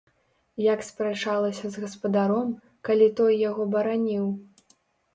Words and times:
Як 0.73 0.79
спрачалася 0.87 1.65
з 1.77 1.85
гаспадаром, 1.85 2.49
калі 2.91 3.13
той 3.23 3.33
яго 3.49 3.71
бараніў! 3.79 4.25